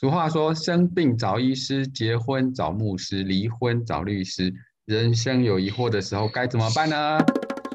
[0.00, 4.54] 俗话说：“生病找医师，结婚找牧师，离婚找律师。”
[4.86, 7.18] 人生有疑惑的时候该怎么办呢？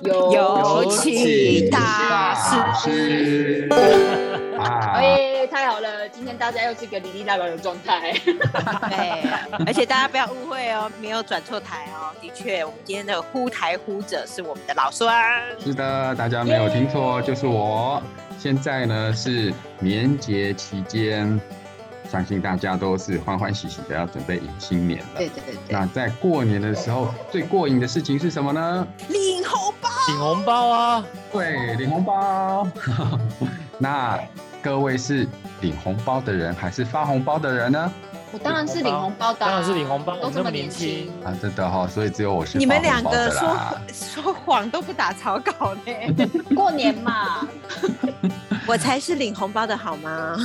[0.03, 2.33] 有请大
[2.75, 3.67] 师。
[4.57, 6.07] 哎，太好了！
[6.07, 8.13] 今天大家又是一个哩哩啦啦的状态。
[8.23, 9.29] 对，
[9.65, 12.15] 而且大家不要误会哦，没有转错台哦。
[12.21, 15.13] 的确，我们今天的呼台呼者是我们的老孙。
[15.59, 18.01] 是的，大家没有听错，就是我。
[18.39, 21.37] 现在呢是年节期间。
[22.13, 25.05] 相信大家都是欢欢喜喜的要准备迎新年了。
[25.17, 25.73] 对对对对。
[25.73, 28.87] 那在过年的时候，最过瘾的事情是什么呢？
[29.09, 29.89] 领红包。
[30.09, 31.05] 领红包啊！
[31.31, 32.67] 对，领红包。
[33.79, 34.19] 那
[34.61, 35.27] 各位是
[35.61, 37.91] 领红包的人，还是发红包的人呢？
[38.31, 39.39] 我当然是领红包的。
[39.39, 41.33] 当然是领红包，都这么年轻啊！
[41.41, 42.59] 真的哈，所以只有我是。
[42.59, 43.57] 你们两个说
[43.91, 46.27] 说谎都不打草稿呢。
[46.55, 47.39] 过年嘛。
[48.65, 50.37] 我才是领红包的好吗？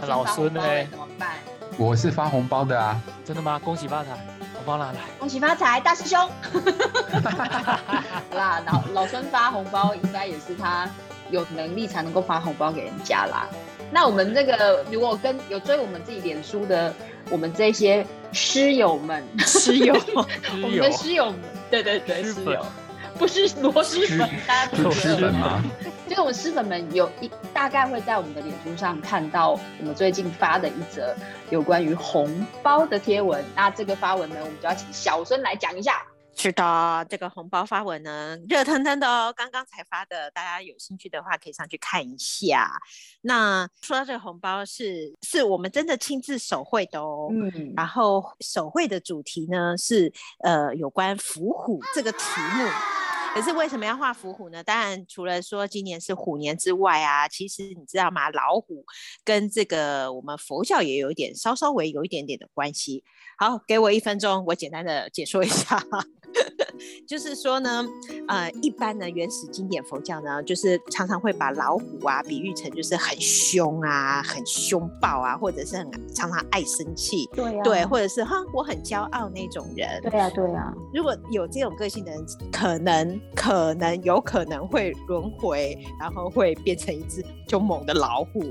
[0.00, 0.62] 老孙呢？
[0.90, 1.30] 怎么办？
[1.76, 3.00] 我是发红包的啊！
[3.24, 3.60] 真的吗？
[3.62, 4.10] 恭喜发财！
[4.54, 5.00] 红包拿来！
[5.18, 6.20] 恭喜发财，大师兄！
[8.30, 10.88] 好啦，老老孙发红包应该也是他
[11.30, 13.48] 有能力才能够发红包给人家啦。
[13.90, 16.92] 那我们这个如果跟有追我们自己脸书的
[17.30, 21.34] 我们这些师友们，师友， 我们的师友们，
[21.70, 22.64] 对对对，师友。
[23.18, 25.62] 不是螺蛳粉，大家不是螺蛳粉吗？
[26.08, 31.14] 就是我们师粉们有一大概会在我们的脸书上看到我们最近发的一则
[31.50, 33.42] 有关于红包的贴文。
[33.54, 36.02] 那这个发文呢，我们就要请小孙来讲一下。
[36.36, 42.70] 是的，这个红包发文呢，热腾腾的哦，刚刚才发的，大家有兴趣的话可以上去看一下。
[43.22, 47.28] 那说到这个红包，是是我们真的亲自手绘的哦。
[47.30, 47.72] 嗯。
[47.76, 50.12] 然后手绘的主题呢是
[50.42, 52.18] 呃有关伏虎这个题
[52.56, 52.68] 目。
[53.34, 54.62] 可是为什么要画伏虎呢？
[54.62, 58.30] 当然，除了说今年是虎年之外啊，其实你知道吗？
[58.30, 58.86] 老虎
[59.24, 63.02] 跟这个我们佛教也有一点稍稍微有一点点的关系。
[63.36, 65.84] 好，给我一分钟，我简单的解说一下。
[67.06, 67.84] 就是说呢，
[68.28, 80.72] 呃，一般呢，原始经典佛教呢，就是常常会把老虎啊比喻成就是很凶啊、很凶暴啊，或者是很常常爱生气，对对，或者是哈我很骄傲那种人，对呀对呀。
[80.92, 88.42] 如果有这种个性的人，可能可能有可能会轮回，然后会变成一只凶猛的老虎，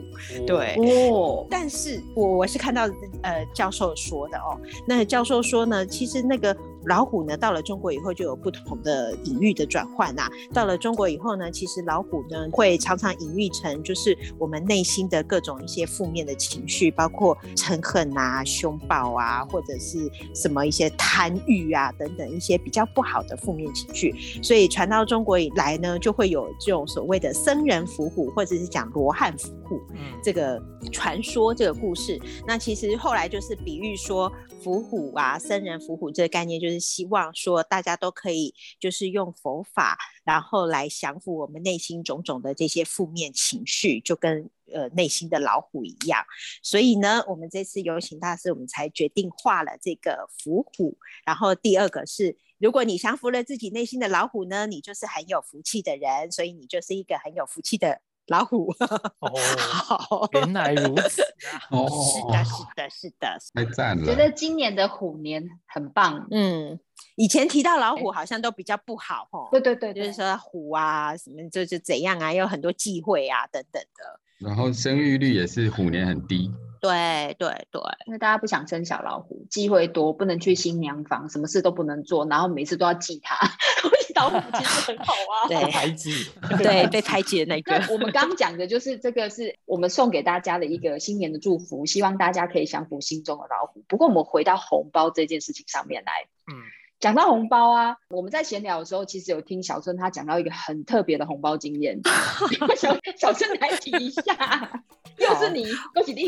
[0.45, 0.75] 对
[1.09, 1.45] 哦。
[1.49, 2.83] 但是我我是看到
[3.23, 6.55] 呃教授说的哦，那教授说呢，其实那个。
[6.85, 10.29] 老虎呢，到了中国以后就有不同的隐喻的转换呐。
[10.53, 24.13] 到了中国以后呢，其实老虎呢会常常隐喻成就是我们内心的各种一些负面的情绪，包括嗔恨啊、凶暴啊，或者是什么一些贪欲啊等等一些比较不好的负面情绪。
[24.41, 29.79] 所以传到中国以来呢，就会有这种所谓的僧人伏虎，或者是讲罗汉伏虎
[30.23, 30.61] 这个
[30.91, 32.19] 传说这个故事。
[32.47, 34.31] 那其实后来就是比喻说
[34.63, 36.83] 伏虎啊，僧人伏虎这个概念就是。
[36.93, 46.23] 希望说大家都可以，就是用佛法，然后来降服我们内心种种的这些负面情绪，就跟呃内心的老虎一样。
[46.61, 50.97] 所以呢，我们这次有请大师，我们才决定画了这个伏虎。
[51.25, 58.01] 然后第二个是，如果你降服了自己内心的老虎呢，你就是很有福气的人，所以你就是一个很有福气的。
[58.33, 58.73] 老虎
[59.19, 61.21] 哦， 原来如此
[61.69, 62.43] 哦， 是的，
[62.89, 64.05] 是的，是的，太赞了！
[64.05, 66.79] 觉得今年的虎年很棒，嗯，
[67.15, 76.51] 以前提到老虎好像都比较不好哦，对对对，就是说虎啊什么就是怎样啊，有很多忌讳啊等等的，然后生育率也是虎年很低。
[76.81, 83.37] 对对对，因为大家不想生小老虎，机会多，不能去新娘房，什么事都不能做，然后每次都要记他。
[84.15, 86.11] 老虎其实很好啊， 对，排挤，
[86.57, 87.93] 对，被排挤的那个。
[87.93, 93.83] 我们刚讲的就是这个，是我们送给大家的一个新年的祝福，希望大家可以降服心中的老虎。
[93.87, 96.11] 不过我们回到红包这件事情上面来，
[96.51, 96.55] 嗯，
[96.99, 101.99] 讲到红包啊，我们在闲聊的时候，其实有听小春他讲到一个很特别的红包经验，
[102.77, 104.83] 小小春来提一下。
[105.17, 106.27] 又是你，恭喜你！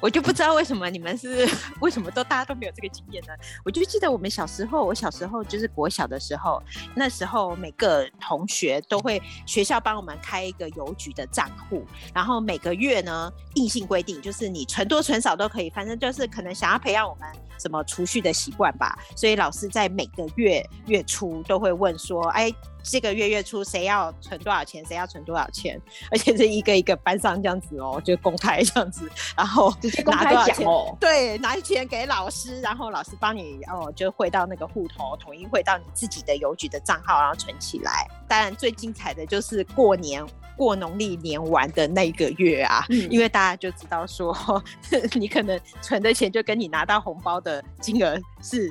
[0.00, 1.48] 我就不知道为什么你们是
[1.80, 3.32] 为什么都大家都没有这个经验呢？
[3.64, 6.62] 我就记得我们小时候，我小时候就是国小的时候，
[6.94, 11.84] 那时候每个同学都会学校帮我们开一个邮局的账户，
[12.14, 17.28] 然后每个月呢硬性规定就是你存多存少都可以，反正就是可能想要培养我们
[17.60, 18.98] 什么储蓄的习惯吧。
[19.14, 22.52] 所以老师在每个月月初都会问说：“哎。”
[22.82, 25.78] 这个月月初谁要存多少钱，谁要存多少钱，
[26.10, 38.08] 而且是一个一个班上这样子哦，就公开这样子，然后直接公开讲哦，对，拿钱给老师，然后老师帮你哦，就汇到那个户头，统一汇到你自己的邮局的账号，然后存起来。
[38.26, 40.24] 当然最精彩的就是过年。
[40.60, 44.36] 过农历年完的那个月啊，因为大家就知道说，
[45.18, 48.70] 你可能存的钱就跟你拿到红包的金额是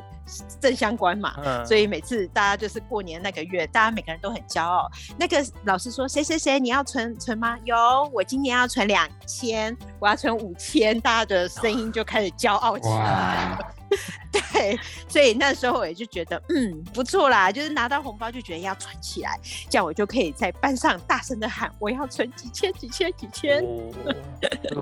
[0.59, 1.33] 正相关嘛，
[1.65, 4.87] 所以每次大家就是过年那个月，大家每个人都很骄傲。
[5.17, 7.57] 那个老师说，谁谁谁你要存存吗？
[7.63, 7.75] 有，
[8.13, 13.57] 我今年要存两千，我要存五千，大家的声音就开始骄傲起来。
[14.31, 19.39] 对，所以那时候我也就觉得，嗯，不错啦，就是拿到红包就觉得要存起来，
[19.69, 23.63] 这样我就可以在班上大声的喊，我要存几千几千几千。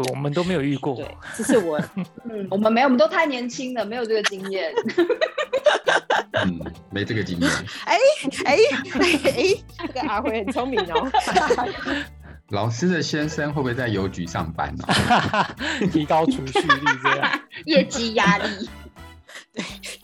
[0.10, 1.80] 我们都没有遇过，对，这是我，
[2.30, 4.74] 嗯，我们没有，我们都太年轻了，没有这个经验。
[6.46, 6.60] 嗯，
[6.92, 7.50] 没这个经验。
[7.86, 7.98] 哎
[8.46, 8.58] 哎
[9.24, 11.10] 哎，这个阿辉很聪明哦。
[12.50, 14.86] 老师的先生会不会在邮局上班呢？
[15.92, 18.70] 提高储蓄率，这样业绩压力。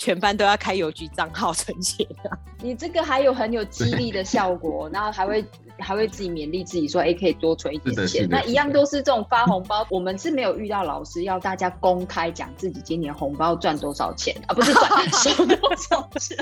[0.03, 2.37] 对，全班都要开邮局账号存钱啊！
[2.61, 5.43] 你这个还有很有激励的效果，然后还会
[5.79, 8.27] 还会自己勉励自己说，哎，可以多存一点钱。
[8.29, 16.37] 那一样都是这种发红包，我们是没有遇到老师要大家公开讲自己今年红包赚多少钱啊，不是赚 收多少钱。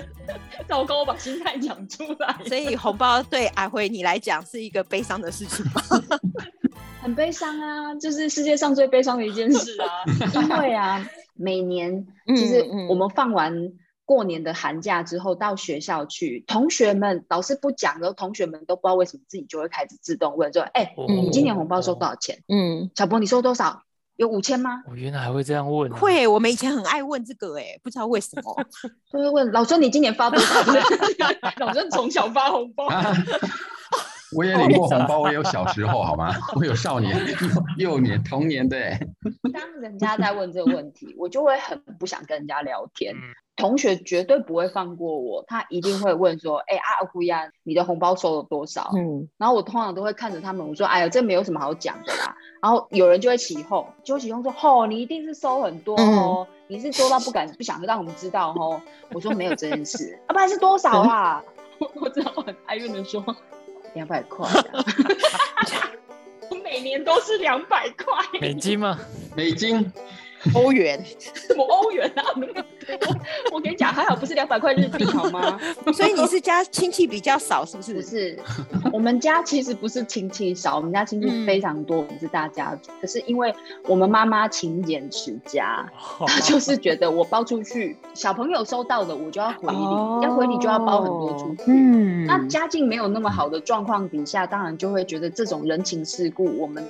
[0.67, 2.35] 糟糕，我把心态讲出来。
[2.47, 5.81] 所以红包对阿辉你来讲是一个悲伤的事情吗？
[7.01, 9.87] 很悲伤啊，就是世界上最悲伤的一件事啊，
[10.35, 11.03] 因为啊。
[11.41, 13.71] 每年其实我们放完
[14.05, 23.81] 过年的寒假之后，到学校去，同学们老师不讲，然后同学们都不知道为什么自己就会开始自动问说：“哎，你今年红包收多少钱？”嗯，小博你收多少？
[24.17, 24.83] 有五千吗？
[24.87, 25.89] 我原来还会这样问。
[25.91, 28.55] 会，我们以前很爱问这个，哎，不知道为什么，
[29.11, 30.61] 就会问老孙你今年发多少？
[31.57, 32.87] 老孙从小发红包。
[34.35, 36.33] 我也领过红包，我也有小时候，好吗？
[36.55, 37.15] 我有少年、
[37.77, 38.77] 幼年、童年的。
[39.53, 43.13] 当人家在问这个问题，我就会很不想跟人家聊天。
[43.57, 58.81] 同学绝对不会放过我，他一定会问说：“哎，阿胡呀，你的红包收了多少？”嗯，然后我通常都会看着他们，我说：“哎呀，这没有什么好讲的啦。”然后有人就会起哄，就起哄说：“吼，你一定是收很多哦，你是收到不敢不想让我们知道哦。”
[59.13, 61.43] 我说：“没有这件事，啊，不然是多少啊？”
[61.99, 63.23] 我知道很哀怨的说。
[63.93, 64.47] 两百块
[66.49, 68.05] 我每年都是两百块
[68.39, 68.99] 美金吗？
[69.35, 69.91] 美金。
[70.55, 71.03] 欧元，
[71.33, 72.23] 什么欧元啊？
[72.35, 73.15] 我
[73.53, 75.59] 我跟你讲，还好不是两百块日币，好吗？
[75.93, 77.93] 所以你是家亲戚比较少，是不是？
[77.93, 78.39] 不是，
[78.91, 82.91] 我们家其实不是亲戚少，我们家亲戚非常多，我们是大家族。
[82.99, 83.53] 可是因为
[83.85, 85.87] 我们妈妈勤俭持家，
[86.25, 91.63] 她 就是觉得我包出去，小朋友收到的我就要回礼，要回礼就要包很多出去。
[91.67, 96.83] 嗯，那家境没有那么好的状况底下，当然就会觉得这种人情世故，我们。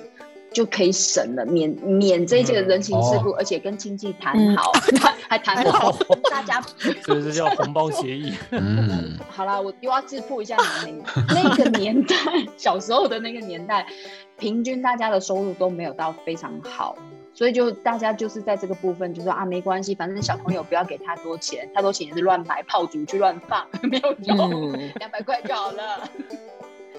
[0.52, 4.72] 就可以省了，免免这些人情世故，而且跟亲戚谈好，
[5.28, 5.90] 还谈好，
[6.30, 6.62] 大家
[7.04, 8.34] 这是叫红包协议。
[8.50, 10.56] 嗯，好啦，我又要自负一下
[10.86, 12.16] 你那个年代，
[12.56, 13.86] 小时候的那个年代，
[14.38, 16.96] 平均大家的收入都没有到非常好，
[17.34, 26.08] 所以就大家就是在这个部分就说啊，没关系，反正小朋友不要给太多钱，太多钱也是乱买炮竹去乱放，没有用，两百块就好了。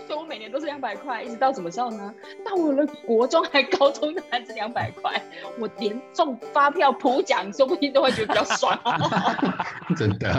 [0.08, 2.14] 所以我每年都是两百块，一直到什么时候呢？
[2.46, 5.22] 到我的国中还高中还是两百块，
[5.60, 8.78] 我连中发票普奖，说不定都会觉得比较爽。
[9.98, 10.30] 真的，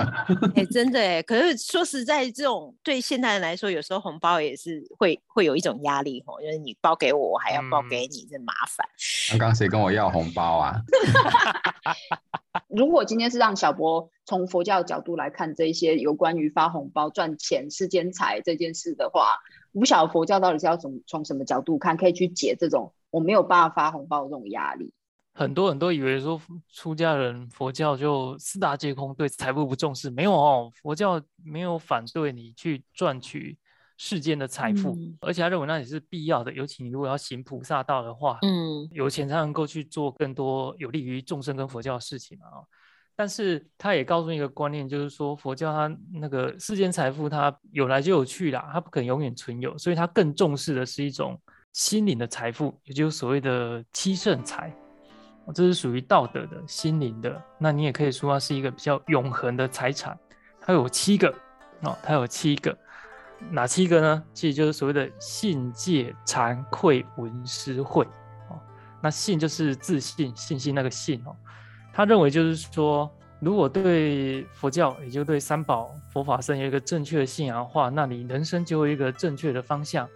[0.55, 1.23] 哎，真的哎。
[1.23, 8.87] 可是说实在，这种对现代人来说，有时候红包也是会会有一种压力哦，就是你包给我，我还要包给你，这麻烦。
[9.31, 10.75] 刚刚谁跟我要红包啊？
[12.69, 19.39] 如果今天是让小博从佛教角度来看这些有关于发红包赚钱、世间财这件事的话，
[19.75, 24.93] 不晓得佛教到底是要从从什么角度看，可以去解这种我没有办法发红包的这种压力。
[25.35, 26.41] 很多人都以为说
[26.73, 33.59] 出家人佛教就四大皆空，对财富不重视，没有哦，佛教没有反对你去赚取
[33.99, 42.63] 世间的财富，而且他认为那也是必要的，尤其你如果要行菩萨道的话，嗯，有钱才能够去做更多有利于众生跟佛教的事情啊。
[43.17, 51.41] 但是他也告诉一个观念，就是说佛教它那个世间财富它有来就有去啦，它不可能永远存有，所以它更重视的是一种
[51.73, 54.75] 心灵的财富，也就是所谓的七圣财，
[55.55, 57.41] 这是属于道德的心灵的。
[57.59, 60.19] 那你也可以说它是一个比较永恒的财产，
[60.61, 61.33] 它有七个
[61.83, 62.77] 哦，它有七个，
[63.51, 64.25] 哪七个呢？
[64.33, 68.05] 其实就是所谓的信戒惭愧闻思慧
[68.51, 68.59] 哦。
[69.01, 71.37] 那信就是自信、信心那个信哦。
[71.95, 73.09] 他认为就是说，
[73.39, 80.09] 如果对佛教，也就对三宝、佛法僧有一个正确的信仰的话，那你人生就有一个正确的方向，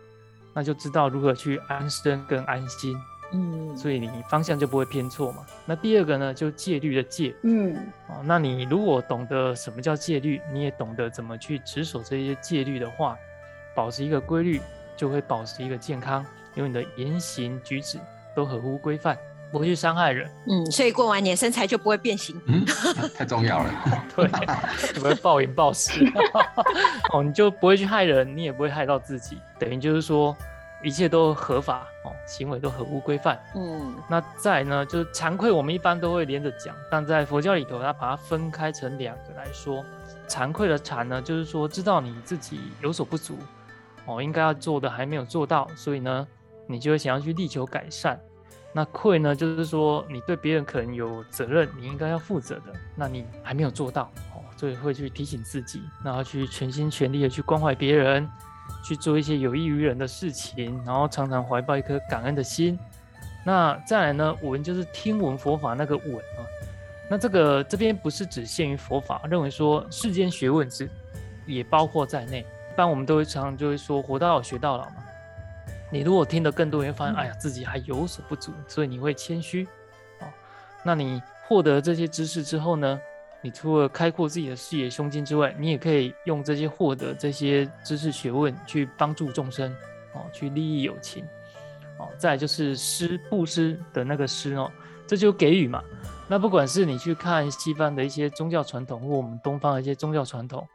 [0.52, 2.97] 那就知道如何去安身跟安心。
[3.30, 5.47] 嗯，所以你方向就不会偏错嘛。
[5.66, 7.35] 那第二个呢，就戒律的戒。
[7.42, 7.76] 嗯，
[8.08, 13.16] 哦，那你如果懂得什么叫戒律，你也懂得怎么去持守这些戒律的话，
[13.76, 14.61] 保持一个规律，
[14.97, 17.99] 就会保持一个健康，因为你的言行举止
[18.35, 19.18] 都合乎规范，
[19.50, 20.30] 不会去伤害人。
[20.46, 22.40] 嗯，所以过完年身材就不会变形。
[22.46, 22.64] 嗯，
[23.14, 23.70] 太重要了。
[24.16, 24.28] 对，
[24.94, 26.04] 不会暴饮暴食。
[27.12, 30.36] 哦，你就不会去害人，你也不会害到自己，等于就是说。
[30.80, 33.36] 一切都合法哦，行为都合乎规范。
[33.56, 39.84] 嗯，那再呢，就是惭愧，我们一般都会连着讲，但在佛教里头，它把它分开成两个来说。
[40.28, 43.36] 惭愧的惭呢，就是说知道你自己有所不足，
[44.06, 46.24] 哦，应该要做的还没有做到，所以呢，
[46.68, 48.16] 你就会想要去力求改善。
[48.72, 58.28] 那愧呢，就是说你对别人可能有责任，你应该要负责的，那你还没有做到，哦，所以会去提醒自己，然后去全心全力的去关怀别人。
[58.84, 62.78] 去做一些有益于人的事情，然后常常怀抱一颗感恩的心。
[63.44, 64.37] 那再来呢？
[64.42, 66.40] 闻就是听闻佛法那个闻啊。
[67.10, 70.88] 那这个这边不是只限于佛法，认为说世间学问是
[71.46, 72.40] 也包括在内。
[72.40, 74.96] 一般我们都会常常就会说活到老学到老嘛。
[75.90, 79.66] 你如果听得更多，你会发现哎呀自己还有所不足，所以你会谦虚
[80.21, 80.28] 啊。
[80.85, 83.00] 那你获得这些知识之后呢？
[83.40, 89.73] 你除了开阔自己的视野胸襟之外，你也可以用这些获得这些知识学问去帮助众生，
[90.12, 91.25] 哦，去利益有情，
[91.99, 94.68] 哦，再就是施布施的那个施哦，
[95.07, 95.80] 这就给予嘛。
[96.26, 100.66] 那不管是你去看西方的一些宗教传统，或我们东方的一些宗教传统，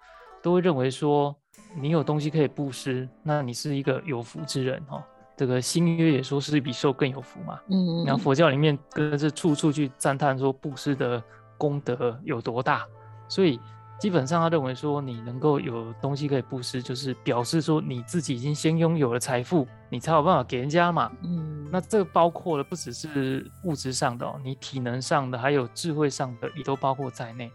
[0.41, 1.35] 都会认为说，
[1.75, 5.03] 你有东西可以布施，那你是一个有福之人哦。
[5.35, 7.59] 这个新约也说是比受更有福嘛。
[7.69, 8.05] 嗯。
[8.05, 11.23] 然后佛教里面更是处处去赞叹说布施的。
[11.55, 12.85] 功德有多大？
[13.29, 13.57] 所以
[13.97, 21.09] 基本上他认为说，你能够有东西可以布施，就是表示说你自己已经先拥有了财富，你才有办法给人家嘛。
[21.21, 27.49] 嗯，那这个包括了不只是物质上的，你体能上的，还有智慧上的，也都包括在内。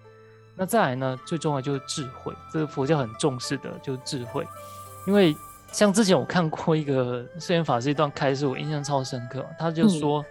[0.59, 4.47] 那再来呢，最重要就是智慧，这个佛教很重视的就是智慧。
[5.07, 5.35] 因为
[5.73, 10.25] 像之前我看过一个圣严法师一段开示，我印象超深刻，他就说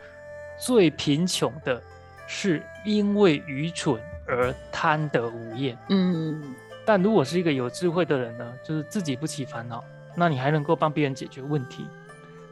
[0.59, 1.81] 最贫穷的。
[2.29, 5.77] 是因为愚蠢而贪得无厌。
[5.87, 6.53] 嗯，
[6.85, 9.81] 但如果是一个有智慧的人呢，就是自己不起烦恼，
[10.13, 11.87] 那你还能够帮别人解决问题。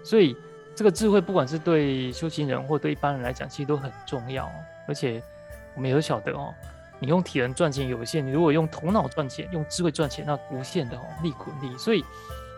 [0.01, 0.33] 所以
[0.73, 4.49] 这个智慧，不管是对修行人或对一般人来讲，其实都很重要。
[4.87, 5.21] 而且
[5.75, 6.53] 我们也都晓得哦，
[6.99, 11.77] 你用体能赚钱有限，你如果用头脑赚钱、用智慧赚钱，那无限的哦，利滚利。
[11.77, 12.03] 所以。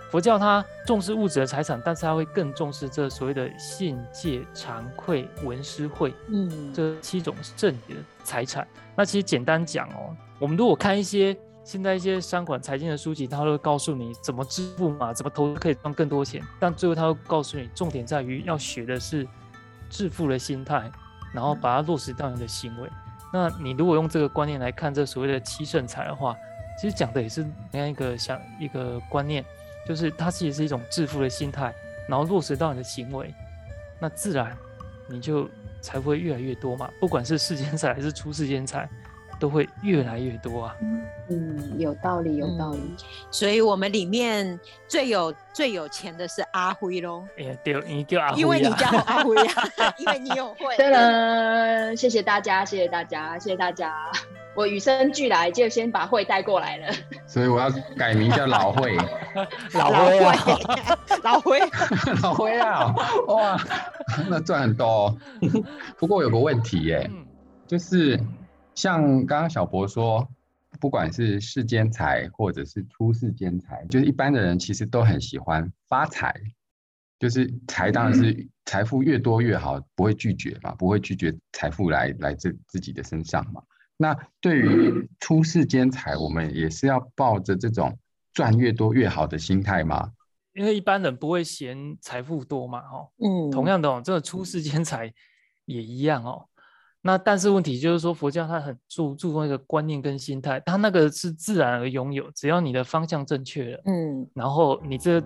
[0.09, 8.65] 佛教它重视物质的财产，但是它会更重视这所谓的信戒、惭愧、闻思慧，嗯，这七种正的财产。
[8.95, 16.41] 那其实简单讲哦，我们如果看一些现在一些商管财经的书籍，它都会告诉你怎么致富嘛，怎么投资可以赚更多钱。
[16.57, 19.27] 但最后它会告诉你，重点在于要学的是
[19.89, 20.89] 致富的心态，
[21.33, 22.89] 然后把它落实到你的行为。
[23.33, 26.35] 那你如果用这个观念来看这所谓的七圣财的话，
[26.79, 29.43] 其实讲的也是那样一个想一个观念。
[29.87, 31.73] 就是它其实是一种致富的心态，
[32.09, 33.33] 然后落实到你的行为，
[34.01, 34.53] 那自然
[35.07, 36.91] 你就财富会越来越多嘛。
[36.99, 38.89] 不管是世间财还是出世间财，
[39.39, 40.75] 都会越来越多啊。
[41.29, 42.79] 嗯，有道理，有道理。
[43.31, 47.23] 所以我们里面最有最有钱的是阿辉喽。
[47.37, 50.75] 哎呀，对，你叫阿辉因为你叫阿辉啊， 因为你有会。
[50.77, 53.93] 对了，谢谢大家，谢谢大家，谢谢大家。
[54.55, 56.91] 我与生俱来就先把会带过来了，
[57.27, 58.97] 所以我要改名叫老会，
[59.73, 60.19] 老慧，
[61.21, 61.59] 老会，
[62.23, 62.91] 老会啊！
[63.27, 63.55] 哇，
[64.27, 65.15] 那赚很多。
[65.99, 67.07] 不过有个问题耶，
[67.67, 68.19] 就是
[68.77, 70.29] 像刚刚小博说，
[70.79, 76.31] 不管是世间财或者是出世间财，就是一般的人其实都很喜欢发财，
[77.17, 83.63] 就是财当然是财富越多越好，不会拒绝嘛，不会拒绝财富来来自自己的身上嘛。
[83.97, 87.97] 那对于出世间财，我们也是要抱着这种
[88.31, 90.11] 赚越多越好的心态吗？
[90.53, 95.11] 因为一般人不会嫌财富多嘛，哈，嗯，同样的哦，这个出世间财
[95.65, 96.46] 也一样哦。
[97.07, 105.21] 那但是问题就是说，佛教它很注注重一个观念跟心态，它那个是自然而拥有，只要你的方向正确了，嗯，然后你这，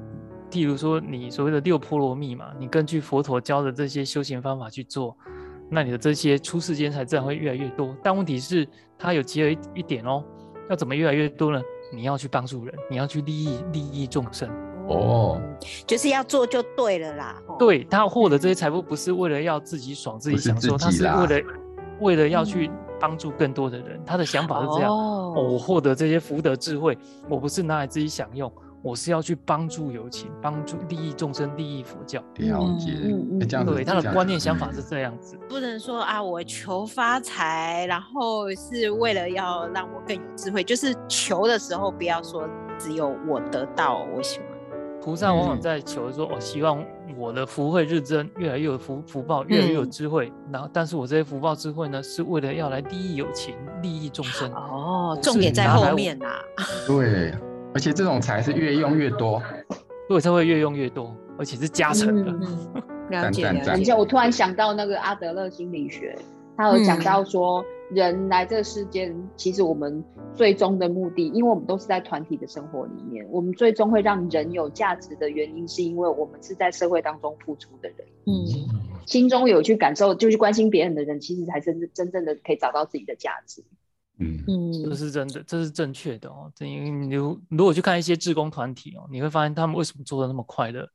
[0.52, 5.18] 譬如说你所谓的六波罗蜜嘛，你根据佛陀教的这些修行方法去做。
[5.72, 8.68] 那你的这些出世间才自然会越来越多，但问题是
[9.00, 10.24] 它有结合一一点哦，
[10.70, 11.60] 要怎么越来越多呢？
[11.92, 14.48] 你要去帮助人，你要去利益利益众生
[14.88, 15.42] 哦，
[15.88, 17.42] 就是要做就对了啦。
[17.58, 21.42] 对他获得这些财富不是为了要自己爽自己享受，他是为了
[22.02, 24.92] 为了要去帮助更多的人，他的想法是这样。
[24.92, 26.98] 哦，我获得这些福德智慧，
[27.30, 28.52] 我不是拿来自己享用。
[28.84, 32.20] 我是要去帮助有情，帮助利益众生，利益佛教。
[32.38, 32.94] 了解，
[33.48, 35.38] 这样对他的观念想法是这样子。
[35.48, 42.44] 不能说啊，我求发财，然后是为了要让我更有智慧，就是求的时候不要说
[42.80, 44.48] 只有我得到，我喜欢。
[45.00, 46.84] 菩萨往往在求说，我希望
[47.22, 50.34] 我的福慧日增，越来越有福福报，越来越有智慧。
[50.52, 54.52] 然后，但是我这些福报智慧呢，是为了要来利益友情，利益众生。
[54.54, 56.26] 哦，重点在后面呐。
[56.88, 57.32] 对，
[57.76, 59.40] 而且这种财是越用越多，
[60.10, 62.32] 对，才会越用越多，而且是加成的。
[62.32, 66.18] 嗯了 解，而且我突然想到那个阿德勒心理学，
[66.62, 67.64] 他有讲到说。
[67.94, 70.02] 人来这个世间，其实我们
[70.34, 77.98] 最终的目的，因为我们都是在团体的生活里面，我们最终会让人有价值的原因，是因为我们是在社会当中付出的人。
[78.28, 78.48] 嗯，
[79.06, 83.62] 心中有去感受，就去关心别人的人，其实才真真正的可以找到自己的价值。
[84.20, 86.50] 嗯嗯，这是真的，这是正确的哦。
[86.62, 90.88] 因为你如果去看一些志工团体哦，你会发现他们为什么做的那么快乐？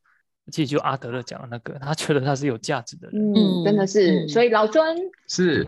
[0.52, 3.32] 其实就阿德勒讲的那个，他觉得他是有价值的人。
[3.34, 4.26] 嗯，真的是。
[4.28, 4.96] 所以老尊
[5.28, 5.66] 是。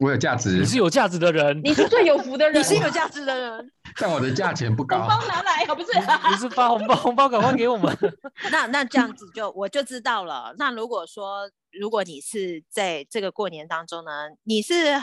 [0.00, 5.00] 我有价值，你是有价值的人，你是最有福的人， 你是有价值的人， 但我的价钱不高。
[5.00, 5.88] 红包拿来啊，不是？
[6.30, 7.92] 你是发红包，红包赶快给我们。
[8.52, 10.54] 那那这样子就我就知道了。
[10.56, 11.50] 那如果说。
[11.78, 14.94] 如果你是在这个过年当中呢，你是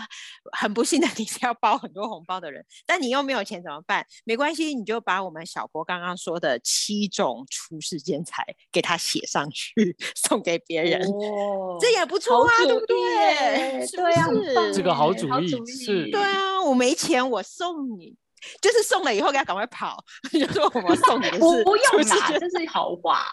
[0.52, 4.06] 很不幸的，你是要包很多红包的人，但你又没有钱怎么办？
[4.26, 11.02] 没关系，你就把我们小博刚刚说的七种出世间财给他写上去， 送给别人，
[11.80, 13.88] 这也不错啊，对不对？
[13.96, 14.28] 对啊，
[14.74, 16.10] 这个好主意是。
[16.12, 18.16] 对啊，我没钱，我送你。
[18.62, 19.98] 就是送了以后，给他赶快跑。
[20.32, 23.26] 就说我们送你的是不用啦，这是好话，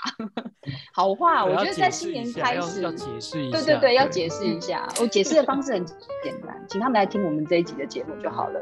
[0.93, 1.45] 好话。
[1.45, 4.87] 我觉得在新年开始要解释一下，对对对，要解释一下。
[5.01, 8.61] 我解释的方式很简单，请他们来听我们这一集的节目就好了，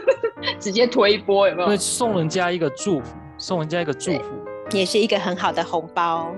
[0.58, 1.76] 直接推波有没有？
[1.76, 4.30] 送人家一个祝福，送人家一个祝福，
[4.72, 6.34] 也是一个很好的红包。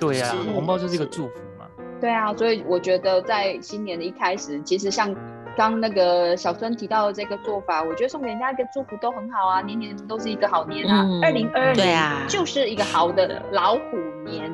[0.00, 1.66] 对呀，红包就是一个祝福嘛。
[2.00, 5.14] 对啊，所以我觉得在新年的一开始，其实像。
[5.56, 11.04] 刚那个小孙提到的这个做法，我觉得送给人家一个祝福都很好啊，年年都是一个好年啊。
[11.20, 13.96] 二零二二年就是一个好的老虎
[14.28, 14.52] 年，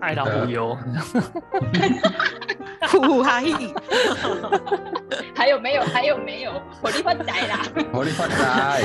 [0.00, 0.76] 爱到无由，
[2.88, 3.52] 呼呼哈嘿。
[5.34, 5.82] 还有没有？
[5.82, 6.52] 还有没有？
[6.82, 7.60] 火力发财啦！
[7.92, 8.82] 火力发财。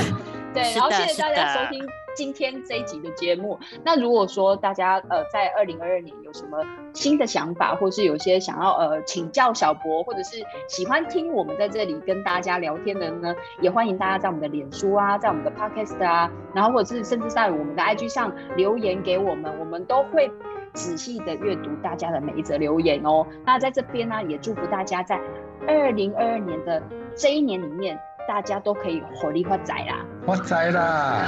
[0.52, 1.82] 对，然后谢谢大家收听。
[2.14, 6.58] 今天这一集的节目，那如果说大家呃在二零二二年有什么
[6.92, 10.36] 新的想法，或是有些想要呃请教小博，或者是
[10.68, 20.30] 喜欢听我们在这里跟大家聊天的呢，也欢迎大家在我们的脸书啊，在我们的 Podcast 啊，然后或者是甚至在我们的 IG 上留言给我们，我们都会
[20.74, 23.26] 仔细的阅读大家的每一则留言哦。
[23.44, 25.20] 那在这边呢，也祝福大家在
[25.66, 26.82] 二零二二年的
[27.16, 27.98] 这一年里面。
[28.28, 29.96] 大家都可以火力发财啦！
[30.26, 31.26] 发财啦！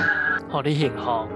[0.50, 1.26] 火力很好，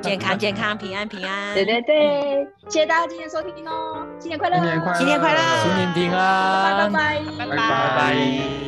[0.00, 1.54] 健康健康，平安平安。
[1.54, 4.56] 对对对，谢谢大家今天收听哦，新年快乐！
[4.56, 4.98] 新年快乐！
[4.98, 5.40] 新年快乐！
[5.62, 6.78] 新年平安！
[6.78, 8.67] 拜拜拜拜拜拜。